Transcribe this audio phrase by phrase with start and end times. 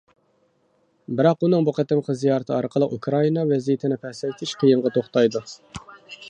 [1.19, 5.45] بىراق ئۇنىڭ بۇ قېتىمقى زىيارىتى ئارقىلىق ئۇكرائىنا ۋەزىيىتىنى پەسەيتىش قىيىنغا توختايدۇ.